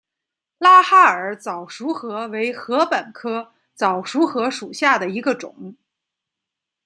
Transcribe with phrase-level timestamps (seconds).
[0.57, 5.75] 拉哈尔早熟禾为禾本科早熟禾属下的一个种。